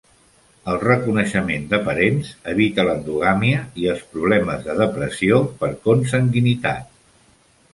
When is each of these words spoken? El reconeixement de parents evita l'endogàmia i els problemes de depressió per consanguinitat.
El 0.71 0.77
reconeixement 0.83 1.67
de 1.73 1.79
parents 1.89 2.31
evita 2.53 2.85
l'endogàmia 2.87 3.59
i 3.83 3.85
els 3.93 4.01
problemes 4.15 4.67
de 4.71 4.77
depressió 4.81 5.39
per 5.61 5.71
consanguinitat. 5.89 6.91